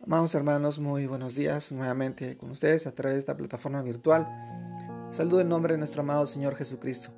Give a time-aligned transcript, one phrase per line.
[0.00, 4.28] Amados hermanos, muy buenos días nuevamente con ustedes a través de esta plataforma virtual.
[5.10, 7.10] Saludo en nombre de nuestro amado Señor Jesucristo.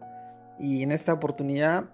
[0.58, 1.90] Y en esta oportunidad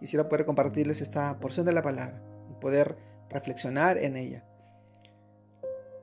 [0.00, 2.20] quisiera poder compartirles esta porción de la palabra
[2.50, 2.98] y poder
[3.30, 4.44] reflexionar en ella.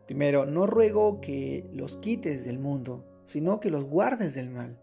[0.07, 4.79] Primero, no ruego que los quites del mundo, sino que los guardes del mal.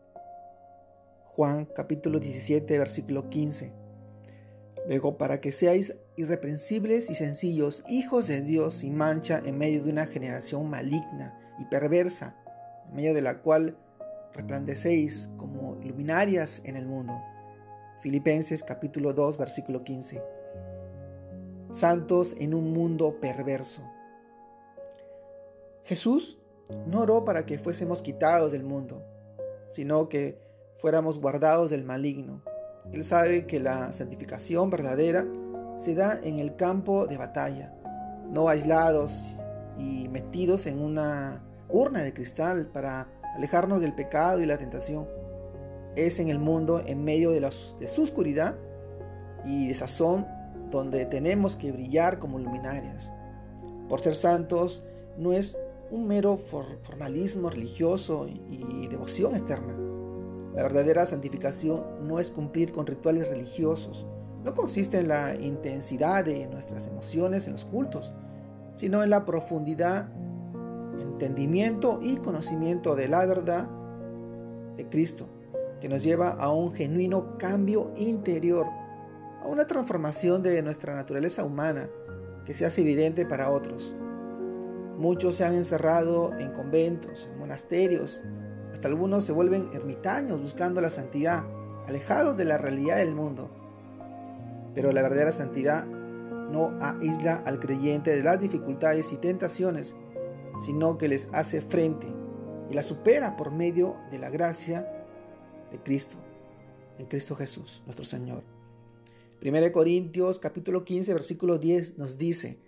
[1.24, 3.72] Juan capítulo 17, versículo 15.
[4.86, 9.92] Luego, para que seáis irreprensibles y sencillos, hijos de Dios sin mancha en medio de
[9.92, 12.34] una generación maligna y perversa,
[12.88, 13.76] en medio de la cual
[14.34, 17.14] resplandecéis como luminarias en el mundo.
[18.00, 20.20] Filipenses capítulo 2, versículo 15.
[21.70, 23.82] Santos en un mundo perverso.
[25.84, 26.38] Jesús
[26.86, 29.04] no oró para que fuésemos quitados del mundo,
[29.68, 30.36] sino que
[30.78, 32.42] fuéramos guardados del maligno.
[32.92, 35.26] Él sabe que la santificación verdadera
[35.78, 37.72] se da en el campo de batalla,
[38.30, 39.38] no aislados
[39.78, 45.08] y metidos en una urna de cristal para alejarnos del pecado y la tentación.
[45.96, 48.56] Es en el mundo, en medio de, de su oscuridad
[49.44, 50.26] y de sazón,
[50.70, 53.12] donde tenemos que brillar como luminarias.
[53.88, 54.84] Por ser santos
[55.16, 55.58] no es
[55.90, 59.88] un mero formalismo religioso y devoción externa
[60.58, 64.08] la verdadera santificación no es cumplir con rituales religiosos,
[64.44, 68.12] no consiste en la intensidad de nuestras emociones en los cultos,
[68.72, 70.08] sino en la profundidad,
[71.00, 73.68] entendimiento y conocimiento de la verdad
[74.76, 75.28] de Cristo,
[75.80, 78.66] que nos lleva a un genuino cambio interior,
[79.42, 81.88] a una transformación de nuestra naturaleza humana
[82.44, 83.94] que se hace evidente para otros.
[84.96, 88.24] Muchos se han encerrado en conventos, en monasterios,
[88.72, 91.44] hasta algunos se vuelven ermitaños buscando la santidad,
[91.86, 93.50] alejados de la realidad del mundo.
[94.74, 99.94] Pero la verdadera santidad no aísla al creyente de las dificultades y tentaciones,
[100.64, 102.06] sino que les hace frente
[102.70, 104.86] y la supera por medio de la gracia
[105.70, 106.16] de Cristo,
[106.98, 108.42] en Cristo Jesús, nuestro Señor.
[109.40, 112.58] 1 Corintios capítulo 15 versículo 10 nos dice,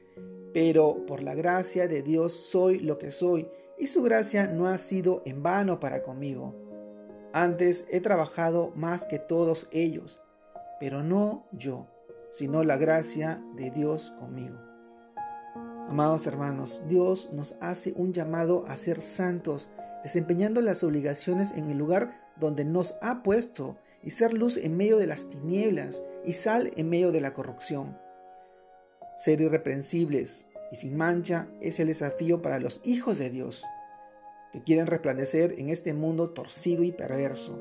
[0.54, 3.48] pero por la gracia de Dios soy lo que soy
[3.78, 6.54] y su gracia no ha sido en vano para conmigo.
[7.32, 10.20] Antes he trabajado más que todos ellos,
[10.78, 11.86] pero no yo,
[12.30, 14.58] sino la gracia de Dios conmigo.
[15.88, 19.70] Amados hermanos, Dios nos hace un llamado a ser santos,
[20.04, 24.98] desempeñando las obligaciones en el lugar donde nos ha puesto y ser luz en medio
[24.98, 27.98] de las tinieblas y sal en medio de la corrupción.
[29.16, 33.64] Ser irreprensibles, y sin mancha es el desafío para los hijos de Dios,
[34.52, 37.60] que quieren resplandecer en este mundo torcido y perverso.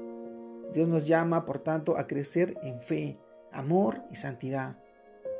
[0.71, 3.19] Dios nos llama, por tanto, a crecer en fe,
[3.51, 4.77] amor y santidad,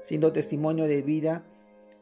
[0.01, 1.43] siendo testimonio de vida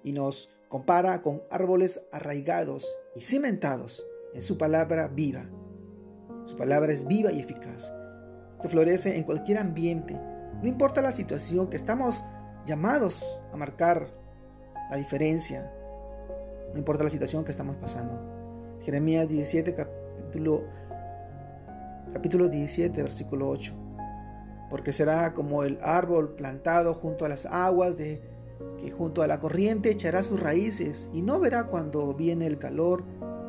[0.03, 5.49] y nos compara con árboles arraigados y cimentados en su palabra viva.
[6.45, 7.93] Su palabra es viva y eficaz,
[8.61, 10.19] que florece en cualquier ambiente,
[10.61, 12.25] no importa la situación que estamos
[12.65, 14.11] llamados a marcar
[14.89, 15.71] la diferencia,
[16.71, 18.77] no importa la situación que estamos pasando.
[18.81, 20.63] Jeremías 17, capítulo,
[22.11, 23.86] capítulo 17, versículo 8.
[24.69, 28.21] Porque será como el árbol plantado junto a las aguas de
[28.79, 33.03] que junto a la corriente echará sus raíces y no verá cuando viene el calor,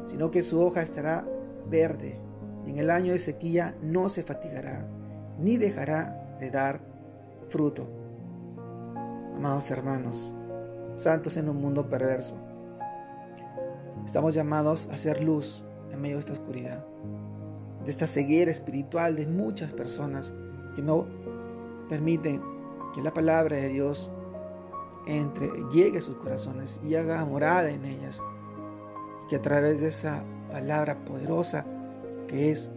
[0.04, 1.26] sino que su hoja estará
[1.68, 2.20] verde.
[2.66, 4.86] En el año de sequía no se fatigará,
[5.38, 6.80] ni dejará de dar
[7.48, 7.88] fruto.
[9.34, 10.34] Amados hermanos,
[10.94, 12.36] santos en un mundo perverso.
[14.04, 16.84] Estamos llamados a ser luz en medio de esta oscuridad,
[17.84, 20.32] de esta ceguera espiritual de muchas personas
[20.78, 21.06] que no
[21.88, 22.40] permiten
[22.94, 24.12] que la palabra de Dios
[25.06, 28.22] entre, llegue a sus corazones y haga morada en ellas.
[29.28, 30.22] Que a través de esa
[30.52, 31.66] palabra poderosa
[32.28, 32.70] que es,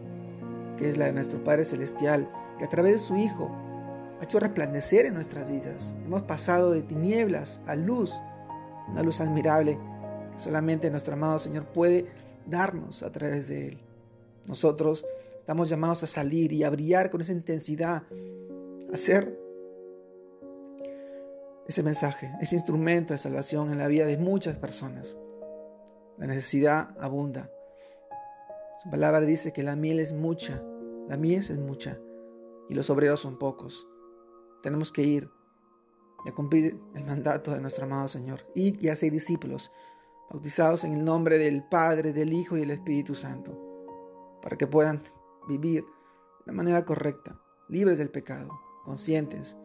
[0.78, 3.52] que es la de nuestro Padre Celestial, que a través de su Hijo
[4.20, 5.96] ha hecho resplandecer en nuestras vidas.
[6.04, 8.20] Hemos pasado de tinieblas a luz,
[8.88, 9.78] una luz admirable
[10.32, 12.08] que solamente nuestro amado Señor puede
[12.48, 13.80] darnos a través de Él.
[14.48, 15.06] Nosotros
[15.52, 18.04] estamos llamados a salir y a brillar con esa intensidad,
[18.94, 19.38] a ser
[21.68, 25.18] ese mensaje, ese instrumento de salvación en la vida de muchas personas.
[26.18, 27.52] La necesidad abunda.
[28.82, 30.64] Su palabra dice que la miel es mucha,
[31.10, 32.00] la mies es mucha
[32.70, 33.90] y los obreros son pocos.
[34.64, 35.30] Tenemos que ir
[36.26, 38.46] a cumplir el mandato de nuestro amado Señor.
[38.56, 39.70] y y hacer discípulos,
[40.30, 45.02] bautizados en el nombre del Padre, del Hijo y del Espíritu Santo, para que puedan
[45.48, 45.86] vivir
[46.46, 47.40] de manera correcta,
[47.70, 48.50] libres del pecado,
[48.84, 49.58] conscientes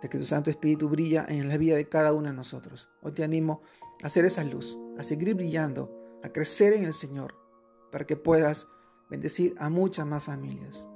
[0.00, 2.88] de que tu Santo Espíritu brilla en la vida de cada uno de nosotros.
[3.02, 3.62] Hoy te animo
[4.02, 7.34] a hacer esa luz, a seguir brillando, a crecer en el Señor,
[7.90, 8.68] para que puedas
[9.10, 10.88] bendecir a muchas más familias,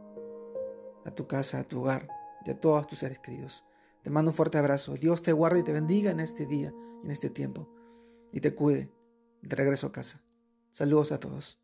[1.05, 2.09] a tu casa, a tu hogar
[2.47, 3.65] y a todos tus seres queridos.
[4.03, 4.95] Te mando un fuerte abrazo.
[4.95, 6.73] Dios te guarde y te bendiga en este día
[7.03, 7.69] en este tiempo.
[8.33, 8.91] Y te cuide
[9.43, 10.23] de regreso a casa.
[10.71, 11.62] Saludos a todos.